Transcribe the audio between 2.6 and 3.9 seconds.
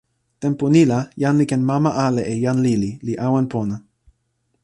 lili, li awen pona.